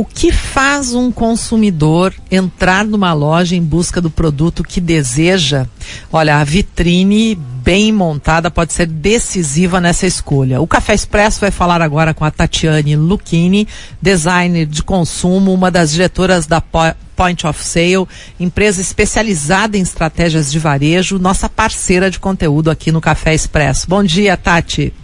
[0.00, 5.66] o que faz um consumidor entrar numa loja em busca do produto que deseja?
[6.10, 10.58] Olha, a vitrine bem montada pode ser decisiva nessa escolha.
[10.58, 13.68] O Café Expresso vai falar agora com a Tatiane Lucchini,
[14.00, 18.08] designer de consumo, uma das diretoras da Point of Sale,
[18.38, 23.86] empresa especializada em estratégias de varejo, nossa parceira de conteúdo aqui no Café Expresso.
[23.86, 24.94] Bom dia, Tati.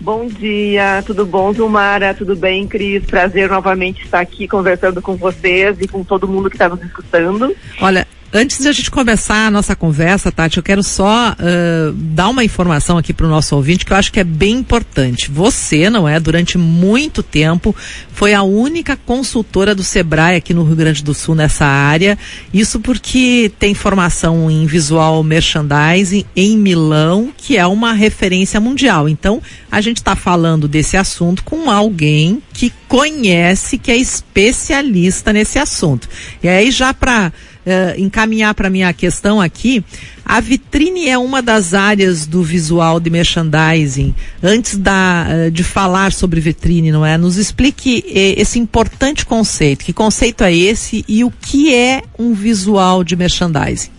[0.00, 2.14] Bom dia, tudo bom, Zumara?
[2.14, 3.04] Tudo bem, Cris?
[3.04, 7.54] Prazer novamente estar aqui conversando com vocês e com todo mundo que está nos escutando.
[7.82, 12.28] Olha, Antes de a gente começar a nossa conversa, Tati, eu quero só uh, dar
[12.28, 15.28] uma informação aqui para o nosso ouvinte que eu acho que é bem importante.
[15.28, 16.20] Você, não é?
[16.20, 17.74] Durante muito tempo,
[18.12, 22.16] foi a única consultora do Sebrae aqui no Rio Grande do Sul nessa área.
[22.54, 29.08] Isso porque tem formação em visual merchandising em Milão, que é uma referência mundial.
[29.08, 29.42] Então,
[29.72, 36.08] a gente está falando desse assunto com alguém que conhece, que é especialista nesse assunto.
[36.40, 37.32] E aí, já para
[37.66, 39.84] uh, encaminhar para minha questão aqui,
[40.24, 44.14] a vitrine é uma das áreas do visual de merchandising.
[44.42, 47.16] Antes da, uh, de falar sobre vitrine, não é?
[47.16, 49.84] Nos explique uh, esse importante conceito.
[49.84, 53.90] Que conceito é esse e o que é um visual de merchandising?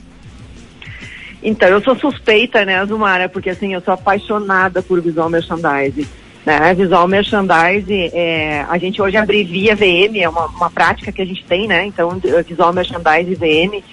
[1.44, 6.08] Então, eu sou suspeita, né, Zumara, porque assim, eu sou apaixonada por visual merchandising.
[6.46, 6.74] Né?
[6.74, 11.44] Visual merchandising, é, a gente hoje abrevia VM, é uma, uma prática que a gente
[11.46, 11.86] tem, né?
[11.86, 13.84] Então, visual merchandising VM.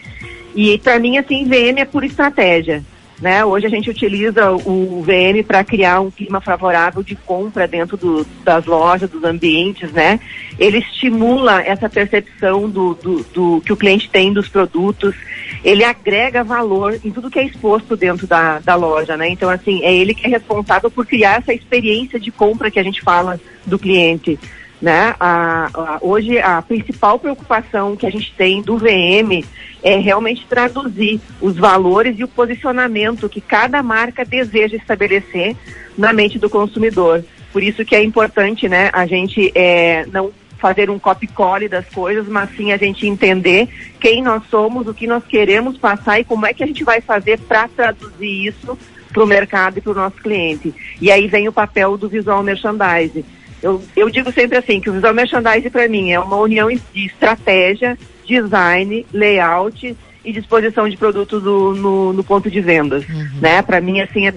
[0.55, 2.83] E para mim, assim, VM é por estratégia.
[3.21, 3.45] Né?
[3.45, 8.25] Hoje a gente utiliza o VM para criar um clima favorável de compra dentro do,
[8.45, 10.21] das lojas, dos ambientes, né?
[10.57, 15.17] Ele estimula essa percepção do, do, do, que o cliente tem dos produtos,
[15.65, 19.29] ele agrega valor em tudo que é exposto dentro da, da loja, né?
[19.29, 22.85] Então, assim, é ele que é responsável por criar essa experiência de compra que a
[22.85, 24.39] gente fala do cliente.
[24.81, 25.15] Né?
[25.19, 29.45] A, a, hoje a principal preocupação que a gente tem do VM
[29.83, 35.57] é realmente traduzir os valores e o posicionamento que cada marca deseja estabelecer
[35.97, 37.25] na mente do consumidor.
[37.53, 42.29] Por isso que é importante, né, a gente é, não fazer um copy-cole das coisas,
[42.29, 43.69] mas sim a gente entender
[44.01, 47.01] quem nós somos, o que nós queremos passar e como é que a gente vai
[47.01, 48.79] fazer para traduzir isso
[49.13, 50.75] para o mercado e para o nosso cliente.
[51.01, 53.25] E aí vem o papel do visual merchandising
[53.63, 57.07] eu, eu digo sempre assim, que o visual merchandising para mim é uma união de
[57.07, 63.09] estratégia, design, layout e disposição de produto do, no, no ponto de vendas.
[63.09, 63.29] Uhum.
[63.41, 63.63] Né?
[63.63, 64.33] Para mim, assim, é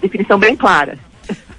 [0.00, 0.98] definição bem clara.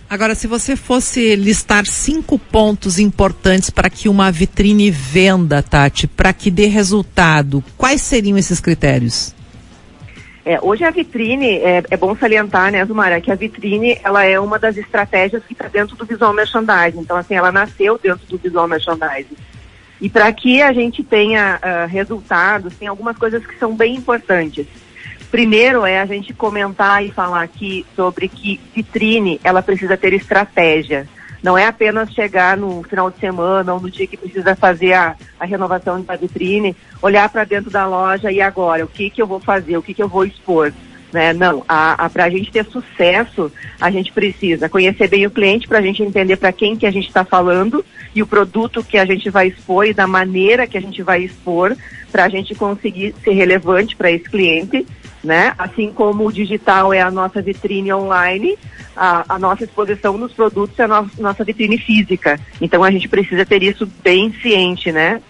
[0.10, 6.32] Agora, se você fosse listar cinco pontos importantes para que uma vitrine venda, Tati, para
[6.32, 9.35] que dê resultado, quais seriam esses critérios?
[10.46, 14.40] É, hoje a vitrine, é, é, bom salientar, né, Zumara, que a vitrine, ela é
[14.40, 17.00] uma das estratégias que está dentro do visual merchandising.
[17.00, 19.36] Então, assim, ela nasceu dentro do visual merchandising.
[20.00, 24.68] E para que a gente tenha uh, resultados, tem algumas coisas que são bem importantes.
[25.32, 31.08] Primeiro é a gente comentar e falar aqui sobre que vitrine, ela precisa ter estratégia.
[31.46, 35.16] Não é apenas chegar no final de semana ou no dia que precisa fazer a,
[35.40, 39.28] a renovação da vitrine, olhar para dentro da loja e agora, o que, que eu
[39.28, 40.74] vou fazer, o que, que eu vou expor.
[41.14, 41.34] Né?
[41.34, 41.64] Não,
[42.12, 46.02] para a gente ter sucesso, a gente precisa conhecer bem o cliente para a gente
[46.02, 47.86] entender para quem que a gente está falando
[48.16, 51.22] e o produto que a gente vai expor e da maneira que a gente vai
[51.22, 51.78] expor
[52.12, 54.84] para a gente conseguir ser relevante para esse cliente
[55.26, 55.54] né?
[55.58, 58.58] Assim como o digital é a nossa vitrine online,
[58.96, 62.40] a, a nossa exposição nos produtos é a no, nossa vitrine física.
[62.62, 65.22] Então a gente precisa ter isso bem ciente, né?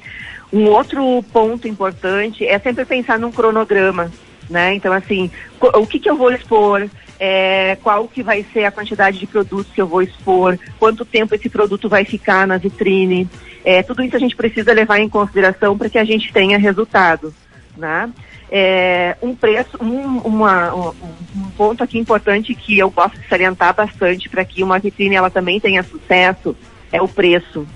[0.54, 4.12] Um outro ponto importante é sempre pensar num cronograma,
[4.50, 4.76] né?
[4.76, 6.88] Então assim, o que, que eu vou expor,
[7.20, 11.34] é, qual que vai ser a quantidade de produtos que eu vou expor, quanto tempo
[11.34, 13.28] esse produto vai ficar na vitrine.
[13.64, 17.34] É, tudo isso a gente precisa levar em consideração para que a gente tenha resultado.
[17.78, 18.10] Né?
[18.50, 24.30] É, um preço, um, uma, um, ponto aqui importante que eu gosto de salientar bastante
[24.30, 26.56] para que uma vitrine ela também tenha sucesso
[26.92, 27.68] é o preço.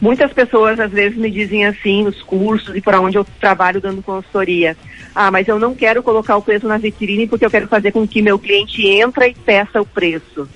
[0.00, 4.00] Muitas pessoas às vezes me dizem assim nos cursos e por onde eu trabalho dando
[4.00, 4.76] consultoria.
[5.12, 8.06] Ah, mas eu não quero colocar o preço na vitrine porque eu quero fazer com
[8.06, 10.48] que meu cliente entre e peça o preço.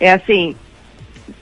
[0.00, 0.56] É assim,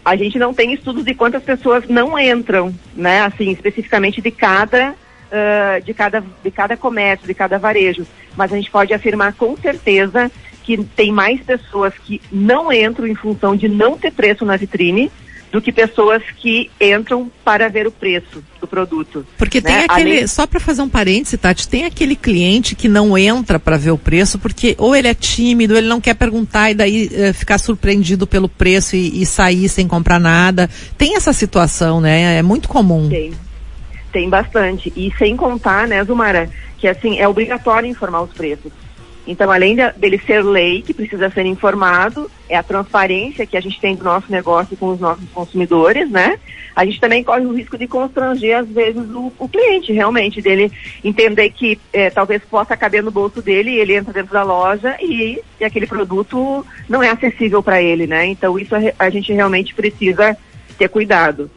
[0.05, 3.21] a gente não tem estudos de quantas pessoas não entram, né?
[3.23, 4.95] Assim, especificamente de cada
[5.33, 8.07] uh, de, cada, de cada comércio, de cada varejo.
[8.37, 10.31] Mas a gente pode afirmar com certeza
[10.63, 15.11] que tem mais pessoas que não entram em função de não ter preço na vitrine
[15.51, 19.27] do que pessoas que entram para ver o preço do produto.
[19.37, 19.71] Porque né?
[19.71, 20.27] tem aquele, Além...
[20.27, 23.99] só para fazer um parêntese, Tati, tem aquele cliente que não entra para ver o
[23.99, 28.27] preço porque ou ele é tímido, ele não quer perguntar e daí uh, ficar surpreendido
[28.27, 30.71] pelo preço e, e, sair sem comprar nada.
[30.97, 32.39] Tem essa situação, né?
[32.39, 33.11] É muito comum.
[33.11, 33.33] Tem.
[34.13, 34.93] Tem bastante.
[34.95, 38.73] E sem contar, né, Zumara, que assim, é obrigatório informar os preços.
[39.27, 43.61] Então, além de, dele ser lei, que precisa ser informado, é a transparência que a
[43.61, 46.39] gente tem do nosso negócio com os nossos consumidores, né?
[46.75, 50.73] A gente também corre o risco de constranger, às vezes, o, o cliente, realmente, dele
[51.05, 54.97] entender que é, talvez possa caber no bolso dele, e ele entra dentro da loja
[55.01, 58.27] e, e aquele produto não é acessível para ele, né?
[58.27, 60.37] Então, isso a, a gente realmente precisa
[60.77, 61.49] ter cuidado.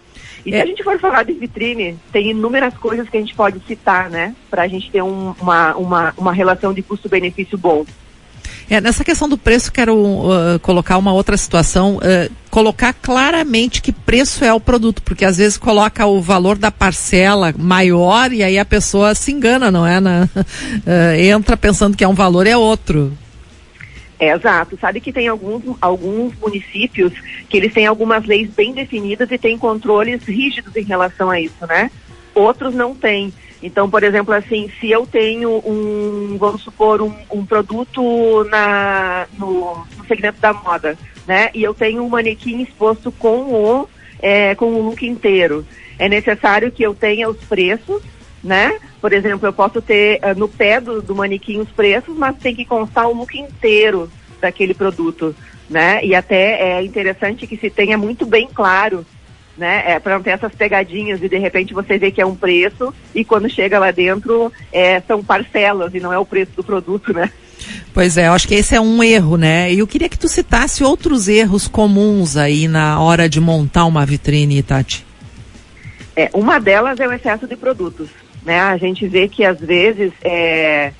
[0.46, 0.58] E é.
[0.58, 4.10] se a gente for falar de vitrine, tem inúmeras coisas que a gente pode citar,
[4.10, 4.36] né?
[4.50, 7.84] Para a gente ter um, uma, uma, uma relação de custo-benefício bom.
[8.70, 13.92] É, nessa questão do preço, quero uh, colocar uma outra situação, uh, colocar claramente que
[13.92, 18.58] preço é o produto, porque às vezes coloca o valor da parcela maior e aí
[18.58, 20.00] a pessoa se engana, não é?
[20.00, 23.16] Na, uh, entra pensando que é um valor, é outro.
[24.20, 24.78] É, exato.
[24.80, 27.14] Sabe que tem alguns, alguns municípios
[27.50, 31.66] que eles têm algumas leis bem definidas e têm controles rígidos em relação a isso,
[31.68, 31.92] né?
[32.34, 33.34] Outros não têm.
[33.62, 39.86] Então, por exemplo, assim, se eu tenho um, vamos supor, um, um produto na, no,
[39.98, 40.98] no, segmento da moda,
[41.28, 41.50] né?
[41.54, 43.90] E eu tenho um manequim exposto com o,
[44.22, 45.66] é, com o look inteiro.
[45.98, 48.04] É necessário que eu tenha os preços,
[48.46, 48.78] né?
[49.02, 52.56] Por exemplo, eu posso ter uh, no pé do, do manequim os preços, mas tem
[52.56, 54.10] que constar o look inteiro
[54.40, 55.36] daquele produto,
[55.68, 56.06] né?
[56.06, 59.04] E até é interessante que se tenha muito bem claro,
[59.58, 59.84] né?
[59.88, 62.94] É, para não ter essas pegadinhas e de repente você vê que é um preço
[63.16, 67.12] e quando chega lá dentro é, são parcelas e não é o preço do produto,
[67.12, 67.32] né?
[67.96, 69.74] Pois é, eu acho que esse é um erro, né?
[69.74, 74.06] E eu queria que tu citasse outros erros comuns aí na hora de montar uma
[74.06, 75.04] vitrine, Tati.
[76.16, 78.10] É, uma delas é o excesso de produtos.
[78.46, 78.60] Né?
[78.60, 80.94] A gente vê que às vezes é,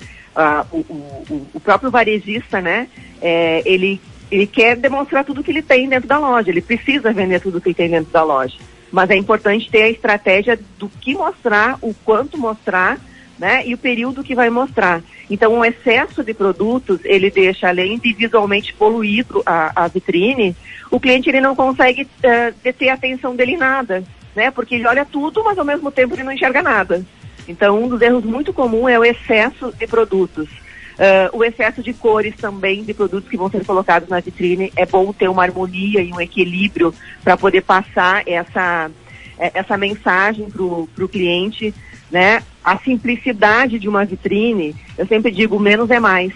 [0.72, 2.88] o, o, o, próprio varejista, né,
[3.22, 4.00] é, ele,
[4.30, 7.68] ele quer demonstrar tudo que ele tem dentro da loja, ele precisa vender tudo que
[7.68, 8.56] ele tem dentro da loja.
[8.90, 12.98] Mas é importante ter a estratégia do que mostrar, o quanto mostrar,
[13.38, 15.02] né, e o período que vai mostrar.
[15.30, 20.56] Então, o excesso de produtos, ele deixa, além de visualmente poluído a, a vitrine,
[20.90, 24.02] o cliente ele não consegue uh, deter a atenção dele em nada,
[24.34, 27.04] né, porque ele olha tudo, mas ao mesmo tempo ele não enxerga nada.
[27.48, 30.48] Então, um dos erros muito comum é o excesso de produtos.
[30.96, 34.72] Uh, o excesso de cores também de produtos que vão ser colocados na vitrine.
[34.74, 38.90] É bom ter uma harmonia e um equilíbrio para poder passar essa,
[39.38, 41.74] eh, essa mensagem para o cliente.
[42.10, 42.42] Né?
[42.64, 46.32] A simplicidade de uma vitrine, eu sempre digo, menos é mais.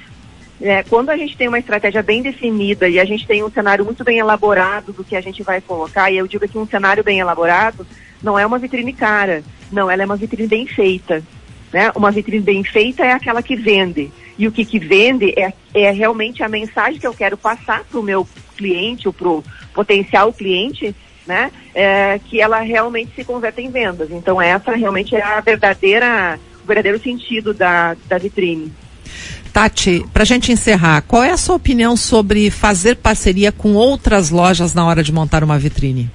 [0.60, 3.82] É, quando a gente tem uma estratégia bem definida e a gente tem um cenário
[3.82, 7.02] muito bem elaborado do que a gente vai colocar, e eu digo aqui um cenário
[7.02, 7.86] bem elaborado,
[8.22, 11.22] não é uma vitrine cara, não, ela é uma vitrine bem feita.
[11.72, 11.90] Né?
[11.94, 14.10] Uma vitrine bem feita é aquela que vende.
[14.36, 18.00] E o que, que vende é, é realmente a mensagem que eu quero passar para
[18.00, 18.26] o meu
[18.56, 20.94] cliente ou para o potencial cliente,
[21.26, 21.50] né?
[21.74, 24.10] É, que ela realmente se converte em vendas.
[24.10, 28.72] Então essa realmente é a verdadeira, o verdadeiro sentido da, da vitrine.
[29.52, 34.30] Tati, para a gente encerrar, qual é a sua opinião sobre fazer parceria com outras
[34.30, 36.10] lojas na hora de montar uma vitrine?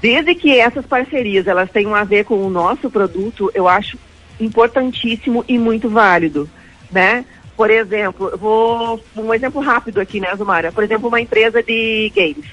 [0.00, 3.98] Desde que essas parcerias elas tenham a ver com o nosso produto, eu acho
[4.40, 6.48] importantíssimo e muito válido,
[6.90, 7.24] né?
[7.56, 10.72] Por exemplo, vou um exemplo rápido aqui, né, Zumara?
[10.72, 12.46] Por exemplo, uma empresa de games.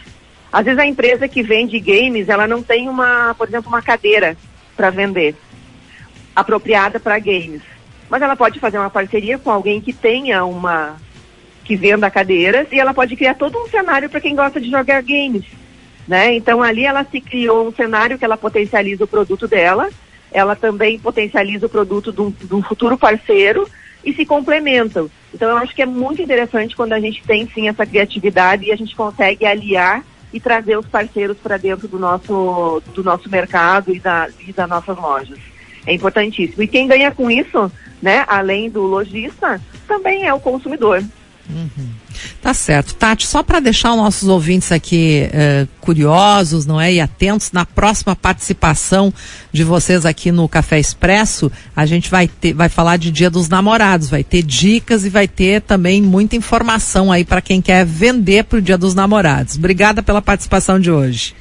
[0.52, 4.36] Às vezes a empresa que vende games, ela não tem uma, por exemplo, uma cadeira
[4.76, 5.36] para vender
[6.36, 7.62] apropriada para games.
[8.10, 10.98] Mas ela pode fazer uma parceria com alguém que tenha uma
[11.64, 15.02] que venda cadeiras e ela pode criar todo um cenário para quem gosta de jogar
[15.02, 15.46] games.
[16.08, 16.36] Né?
[16.36, 19.90] Então ali ela se criou um cenário que ela potencializa o produto dela,
[20.32, 23.68] ela também potencializa o produto de um, de um futuro parceiro
[24.06, 25.10] e se complementam.
[25.34, 28.72] Então eu acho que é muito interessante quando a gente tem sim essa criatividade e
[28.72, 33.94] a gente consegue aliar e trazer os parceiros para dentro do nosso, do nosso mercado
[33.94, 35.40] e, da, e das nossas lojas.
[35.86, 36.64] É importantíssimo.
[36.64, 37.72] E quem ganha com isso,
[38.02, 41.04] né, além do lojista, também é o consumidor.
[41.50, 41.90] Uhum.
[42.42, 42.94] Tá certo.
[42.94, 46.94] Tati, só para deixar os nossos ouvintes aqui uh, curiosos, não é?
[46.94, 49.14] E atentos na próxima participação
[49.52, 53.50] de vocês aqui no Café Expresso, a gente vai ter, vai falar de Dia dos
[53.50, 58.44] Namorados, vai ter dicas e vai ter também muita informação aí para quem quer vender
[58.46, 59.58] para o Dia dos Namorados.
[59.58, 61.36] Obrigada pela participação de hoje.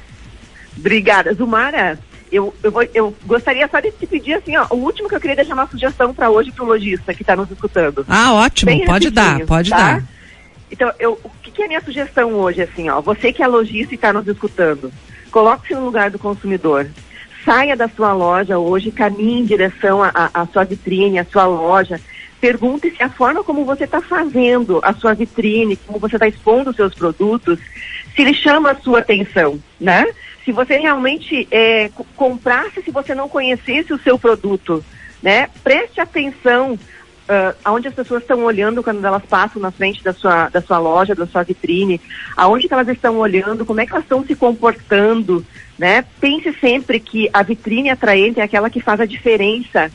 [0.77, 1.97] Obrigada, Zumara.
[2.31, 5.19] Eu, eu, vou, eu, gostaria só de te pedir assim, ó, o último que eu
[5.19, 8.05] queria deixar uma sugestão para hoje para o lojista que está nos escutando.
[8.09, 9.77] Ah, ótimo, Bem pode dar, pode tá?
[9.77, 10.16] dar.
[10.71, 12.99] Então, eu, o que, que é a minha sugestão hoje, assim, ó?
[13.01, 14.91] Você que é lojista e está nos escutando,
[15.31, 16.89] coloque-se no lugar do consumidor.
[17.45, 22.01] Saia da sua loja hoje, caminhe em direção à sua vitrine, à sua loja.
[22.41, 26.71] Pergunte se a forma como você está fazendo a sua vitrine, como você está expondo
[26.71, 27.57] os seus produtos,
[28.13, 30.05] se ele chama a sua atenção, né?
[30.43, 34.83] Se você realmente é, comprasse, se você não conhecesse o seu produto,
[35.23, 35.49] né?
[35.63, 36.77] Preste atenção
[37.27, 40.79] uh, aonde as pessoas estão olhando quando elas passam na frente da sua, da sua
[40.79, 42.01] loja, da sua vitrine,
[42.35, 45.45] aonde que elas estão olhando, como é que elas estão se comportando,
[45.77, 46.03] né?
[46.19, 49.91] Pense sempre que a vitrine atraente é aquela que faz a diferença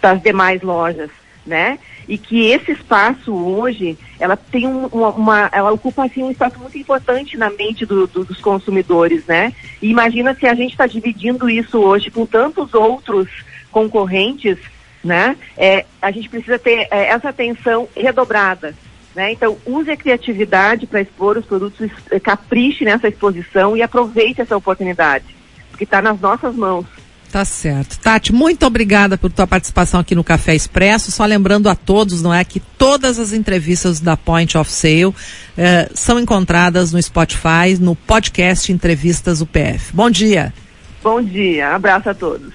[0.00, 1.10] das demais lojas,
[1.44, 1.78] né?
[2.08, 6.58] E que esse espaço hoje, ela tem um, uma, uma, ela ocupa assim um espaço
[6.58, 9.52] muito importante na mente do, do, dos consumidores, né?
[9.82, 13.28] E imagina se a gente está dividindo isso hoje com tantos outros
[13.72, 14.58] concorrentes,
[15.06, 15.36] né?
[15.56, 18.74] É, a gente precisa ter é, essa atenção redobrada.
[19.14, 19.32] Né?
[19.32, 24.56] Então, use a criatividade para expor os produtos, é, capriche nessa exposição e aproveite essa
[24.56, 25.24] oportunidade,
[25.70, 26.84] porque está nas nossas mãos.
[27.32, 27.98] Tá certo.
[27.98, 31.10] Tati, muito obrigada por tua participação aqui no Café Expresso.
[31.10, 35.14] Só lembrando a todos, não é, que todas as entrevistas da Point of Sale
[35.58, 39.92] eh, são encontradas no Spotify, no podcast Entrevistas UPF.
[39.92, 40.52] Bom dia.
[41.02, 41.74] Bom dia.
[41.74, 42.54] Abraço a todos.